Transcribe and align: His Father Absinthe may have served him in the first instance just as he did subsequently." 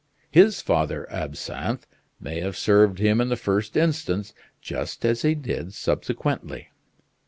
His 0.31 0.61
Father 0.63 1.05
Absinthe 1.11 1.85
may 2.19 2.39
have 2.39 2.57
served 2.57 2.97
him 2.97 3.21
in 3.21 3.29
the 3.29 3.35
first 3.35 3.77
instance 3.77 4.33
just 4.59 5.05
as 5.05 5.21
he 5.21 5.35
did 5.35 5.75
subsequently." 5.75 6.71